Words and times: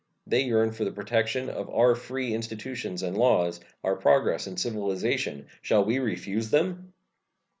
They 0.25 0.41
yearn 0.41 0.71
for 0.71 0.83
the 0.83 0.91
protection 0.91 1.47
of 1.47 1.69
our 1.69 1.93
free 1.93 2.33
institutions 2.33 3.03
and 3.03 3.15
laws, 3.15 3.59
our 3.83 3.95
progress 3.95 4.47
and 4.47 4.59
civilization. 4.59 5.45
Shall 5.61 5.85
we 5.85 5.99
refuse 5.99 6.49
them? 6.49 6.91